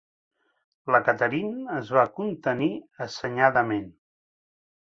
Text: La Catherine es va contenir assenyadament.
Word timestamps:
La 0.95 1.01
Catherine 1.09 1.77
es 1.81 1.91
va 1.97 2.07
contenir 2.21 2.71
assenyadament. 3.09 3.89